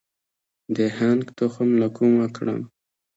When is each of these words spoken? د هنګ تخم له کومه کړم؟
د 0.75 0.77
هنګ 0.97 1.21
تخم 1.37 1.69
له 1.81 1.87
کومه 1.97 2.25
کړم؟ 2.35 2.61